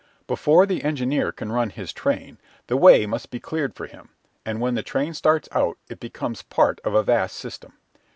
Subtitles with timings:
[0.25, 4.09] Before the engineer can run his train, the way must be cleared for him,
[4.43, 7.73] and when the train starts out it becomes part of a vast system.